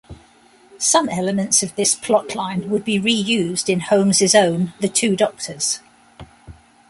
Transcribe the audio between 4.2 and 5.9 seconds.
own "The Two Doctors".